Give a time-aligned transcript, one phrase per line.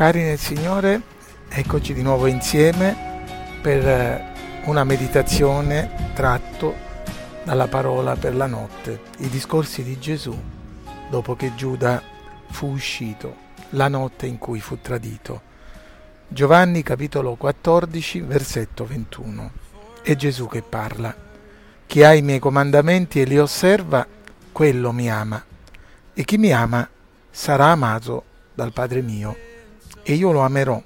[0.00, 1.02] Cari nel Signore,
[1.46, 3.20] eccoci di nuovo insieme
[3.60, 4.32] per eh,
[4.64, 6.74] una meditazione tratto
[7.44, 10.34] dalla parola per la notte, i discorsi di Gesù
[11.10, 12.02] dopo che Giuda
[12.48, 13.36] fu uscito,
[13.72, 15.42] la notte in cui fu tradito.
[16.28, 19.50] Giovanni capitolo 14 versetto 21.
[20.00, 21.14] È Gesù che parla.
[21.86, 24.06] Chi ha i miei comandamenti e li osserva,
[24.50, 25.44] quello mi ama.
[26.14, 26.88] E chi mi ama
[27.30, 29.48] sarà amato dal Padre mio
[30.10, 30.82] e io lo amerò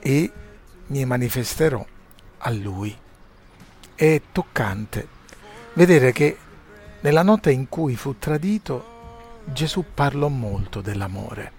[0.00, 0.30] e
[0.88, 1.82] mi manifesterò
[2.36, 2.94] a lui.
[3.94, 5.08] È toccante
[5.72, 6.36] vedere che
[7.00, 8.92] nella notte in cui fu tradito
[9.46, 11.52] Gesù parlò molto dell'amore,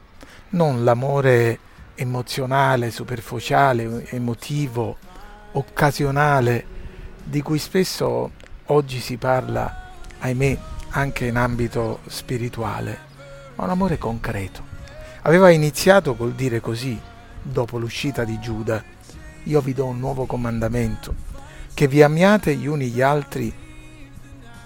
[0.50, 1.58] non l'amore
[1.96, 4.98] emozionale, superficiale, emotivo,
[5.54, 6.66] occasionale,
[7.24, 8.30] di cui spesso
[8.66, 10.60] oggi si parla, ahimè,
[10.90, 13.00] anche in ambito spirituale,
[13.56, 14.75] ma un amore concreto
[15.28, 17.00] Aveva iniziato col dire così,
[17.42, 18.84] dopo l'uscita di Giuda,
[19.46, 21.16] io vi do un nuovo comandamento,
[21.74, 23.52] che vi amiate gli uni gli altri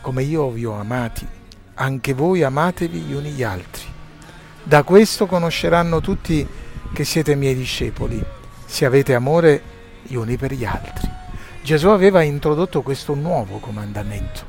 [0.02, 1.25] come io vi ho amati,
[1.75, 3.83] anche voi amatevi gli uni gli altri.
[4.61, 6.45] Da questo conosceranno tutti
[6.91, 8.21] che siete miei discepoli,
[8.65, 9.61] se avete amore
[10.03, 11.09] gli uni per gli altri.
[11.63, 14.45] Gesù aveva introdotto questo nuovo comandamento,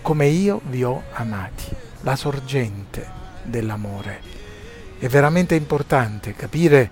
[0.00, 1.66] come io vi ho amati,
[2.00, 3.06] la sorgente
[3.42, 4.43] dell'amore.
[4.98, 6.90] È veramente importante capire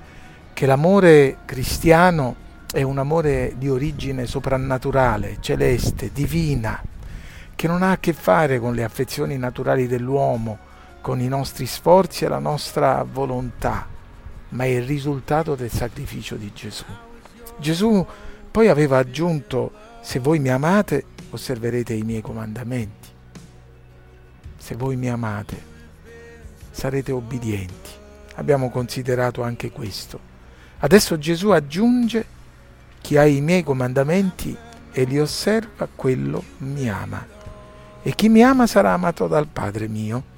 [0.53, 2.37] che l'amore cristiano
[2.73, 6.83] è un amore di origine soprannaturale, celeste, divina,
[7.55, 10.59] che non ha a che fare con le affezioni naturali dell'uomo,
[11.01, 13.87] con i nostri sforzi e la nostra volontà,
[14.51, 16.85] ma è il risultato del sacrificio di Gesù.
[17.59, 18.07] Gesù
[18.51, 23.09] poi aveva aggiunto, se voi mi amate, osserverete i miei comandamenti.
[24.57, 25.72] Se voi mi amate,
[26.73, 27.91] sarete obbedienti.
[28.37, 30.19] Abbiamo considerato anche questo.
[30.79, 32.25] Adesso Gesù aggiunge,
[33.01, 34.57] chi ha i miei comandamenti
[34.91, 37.25] e li osserva, quello mi ama.
[38.03, 40.31] E chi mi ama sarà amato dal Padre mio,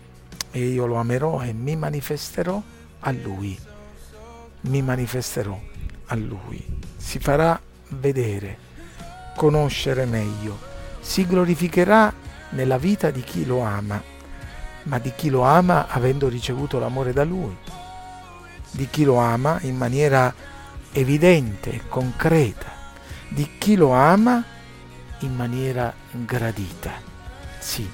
[0.50, 2.62] e io lo amerò e mi manifesterò
[3.00, 3.58] a Lui.
[4.62, 5.58] Mi manifesterò
[6.06, 6.62] a Lui.
[6.97, 7.58] Si farà
[7.88, 8.58] vedere,
[9.37, 10.58] conoscere meglio,
[11.00, 12.12] si glorificherà
[12.50, 14.12] nella vita di chi lo ama
[14.84, 17.56] ma di chi lo ama avendo ricevuto l'amore da lui,
[18.70, 20.32] di chi lo ama in maniera
[20.92, 22.72] evidente concreta,
[23.28, 24.42] di chi lo ama
[25.20, 26.92] in maniera gradita.
[27.58, 27.88] Sì,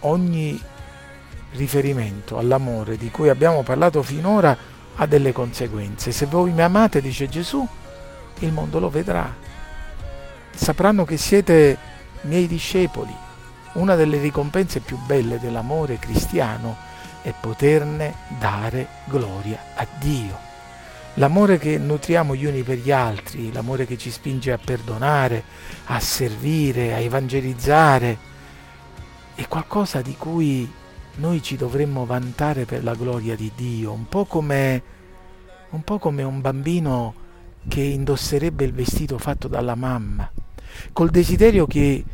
[0.00, 0.60] ogni
[1.52, 4.56] riferimento all'amore di cui abbiamo parlato finora
[4.96, 6.10] ha delle conseguenze.
[6.12, 7.66] Se voi mi amate, dice Gesù,
[8.40, 9.32] il mondo lo vedrà.
[10.54, 11.78] Sapranno che siete
[12.22, 13.14] miei discepoli
[13.74, 16.76] una delle ricompense più belle dell'amore cristiano
[17.22, 20.50] è poterne dare gloria a Dio.
[21.14, 25.44] L'amore che nutriamo gli uni per gli altri, l'amore che ci spinge a perdonare,
[25.86, 28.18] a servire, a evangelizzare,
[29.34, 30.70] è qualcosa di cui
[31.16, 34.82] noi ci dovremmo vantare per la gloria di Dio, un po' come
[35.70, 37.14] un, po come un bambino
[37.68, 40.30] che indosserebbe il vestito fatto dalla mamma,
[40.92, 42.04] col desiderio che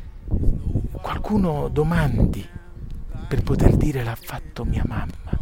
[1.09, 2.47] qualcuno domandi
[3.29, 5.39] per poter dire l'ha fatto mia mamma.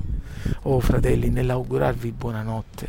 [0.62, 2.88] Oh fratelli, nell'augurarvi buonanotte,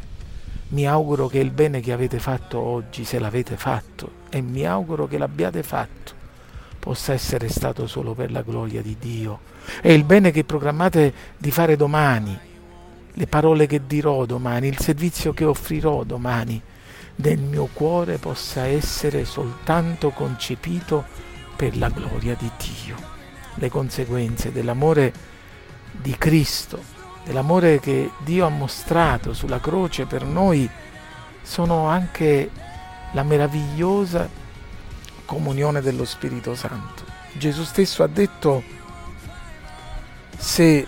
[0.69, 5.07] mi auguro che il bene che avete fatto oggi, se l'avete fatto, e mi auguro
[5.07, 6.13] che l'abbiate fatto,
[6.77, 9.39] possa essere stato solo per la gloria di Dio.
[9.81, 12.37] E il bene che programmate di fare domani,
[13.11, 16.61] le parole che dirò domani, il servizio che offrirò domani,
[17.15, 21.25] nel mio cuore possa essere soltanto concepito
[21.57, 22.95] per la gloria di Dio.
[23.55, 25.11] Le conseguenze dell'amore
[25.91, 26.81] di Cristo,
[27.25, 30.69] dell'amore che Dio ha mostrato sulla croce per noi,
[31.41, 32.51] sono anche
[33.11, 34.29] la meravigliosa
[35.25, 37.03] comunione dello Spirito Santo.
[37.33, 38.63] Gesù stesso ha detto,
[40.37, 40.85] se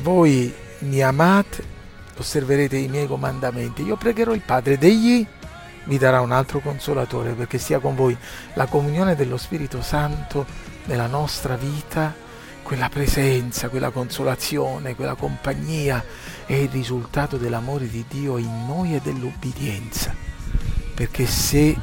[0.00, 1.74] voi mi amate,
[2.16, 3.82] osserverete i miei comandamenti.
[3.82, 5.26] Io pregherò il Padre degli
[5.86, 8.16] vi darà un altro consolatore perché sia con voi
[8.54, 10.44] la comunione dello Spirito Santo
[10.84, 12.14] nella nostra vita,
[12.62, 16.04] quella presenza, quella consolazione, quella compagnia
[16.44, 20.14] è il risultato dell'amore di Dio in noi e dell'ubbidienza.
[20.94, 21.76] Perché se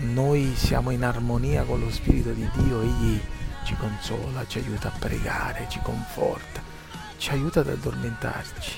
[0.00, 3.20] noi siamo in armonia con lo Spirito di Dio, Egli
[3.64, 6.62] ci consola, ci aiuta a pregare, ci conforta,
[7.18, 8.72] ci aiuta ad addormentarci.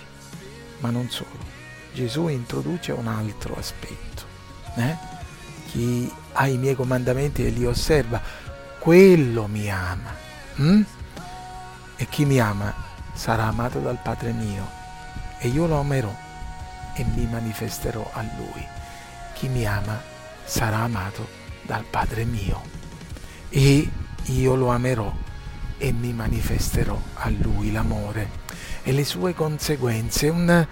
[0.79, 1.53] Ma non solo,
[1.93, 4.24] Gesù introduce un altro aspetto
[4.75, 4.97] eh?
[5.67, 8.21] chi ha i miei comandamenti e li osserva,
[8.79, 10.15] quello mi ama.
[10.61, 10.83] Mm?
[11.97, 12.73] E chi mi ama
[13.13, 14.69] sarà amato dal Padre mio
[15.39, 16.15] e io lo amerò
[16.95, 18.67] e mi manifesterò a lui.
[19.35, 20.01] Chi mi ama
[20.45, 21.27] sarà amato
[21.63, 22.63] dal Padre mio
[23.49, 23.89] e
[24.27, 25.13] io lo amerò
[25.79, 28.43] e mi manifesterò a lui l'amore
[28.83, 30.67] e le sue conseguenze, un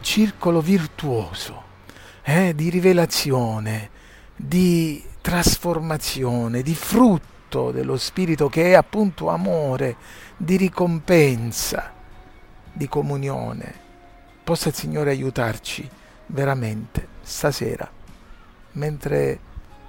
[0.00, 1.63] circolo virtuoso
[2.24, 3.90] eh, di rivelazione,
[4.34, 9.96] di trasformazione, di frutto dello Spirito che è appunto amore,
[10.36, 11.92] di ricompensa,
[12.72, 13.82] di comunione.
[14.42, 15.88] Possa il Signore aiutarci
[16.26, 17.90] veramente stasera,
[18.72, 19.38] mentre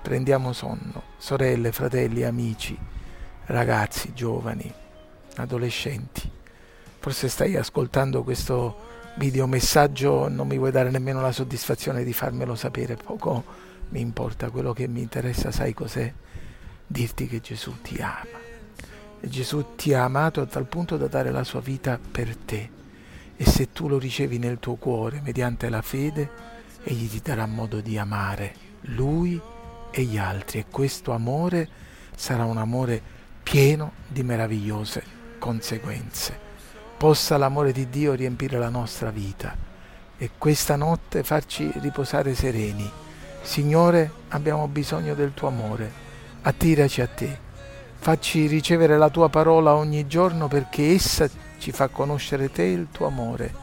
[0.01, 2.77] prendiamo sonno, sorelle, fratelli, amici,
[3.45, 4.71] ragazzi, giovani,
[5.38, 6.29] adolescenti.
[6.99, 12.95] Forse stai ascoltando questo videomessaggio, non mi vuoi dare nemmeno la soddisfazione di farmelo sapere,
[12.95, 13.44] poco
[13.89, 16.12] mi importa, quello che mi interessa, sai cos'è?
[16.85, 18.39] Dirti che Gesù ti ama.
[19.19, 22.69] E Gesù ti ha amato a tal punto da dare la sua vita per te.
[23.38, 26.29] E se tu lo ricevi nel tuo cuore mediante la fede,
[26.83, 29.39] egli ti darà modo di amare lui
[29.91, 30.59] e gli altri.
[30.59, 31.67] E questo amore
[32.15, 33.01] sarà un amore
[33.44, 35.03] pieno di meravigliose
[35.39, 36.44] conseguenze
[37.05, 39.55] possa l'amore di Dio riempire la nostra vita
[40.17, 42.91] e questa notte farci riposare sereni.
[43.43, 45.91] Signore, abbiamo bisogno del tuo amore,
[46.41, 47.37] attiraci a te,
[47.99, 51.29] facci ricevere la tua parola ogni giorno perché essa
[51.59, 53.53] ci fa conoscere te e il tuo amore.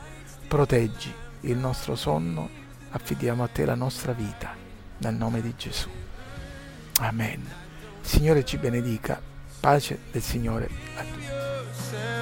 [0.46, 2.48] Proteggi il nostro sonno,
[2.90, 4.54] affidiamo a te la nostra vita,
[4.98, 5.88] nel nome di Gesù.
[7.00, 7.44] Amen.
[8.02, 9.20] Signore ci benedica,
[9.58, 12.21] pace del Signore a tutti.